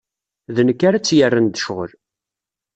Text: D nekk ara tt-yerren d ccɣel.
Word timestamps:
D 0.55 0.57
nekk 0.67 0.81
ara 0.87 0.97
tt-yerren 1.01 1.47
d 1.47 1.55
ccɣel. 1.59 1.91